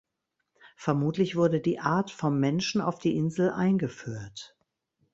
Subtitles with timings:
[0.77, 4.57] Vermutlich wurde die Art vom Menschen auf die Insel eingeführt.